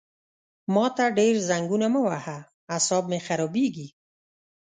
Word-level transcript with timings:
ما 0.73 0.85
ته 0.95 1.05
ډېر 1.19 1.35
زنګونه 1.49 1.87
مه 1.93 2.01
وهه 2.07 2.37
عصاب 2.75 3.03
مې 3.11 3.19
خرابېږي! 3.27 3.87